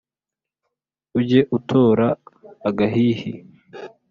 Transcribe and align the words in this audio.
Ujye 1.17 1.39
utora 1.57 2.07
agahihi 2.67 3.31